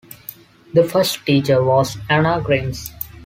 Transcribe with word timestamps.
The 0.73 0.83
first 0.83 1.23
teacher 1.27 1.63
was 1.63 1.95
Anna 2.09 2.41
Grimes. 2.43 2.91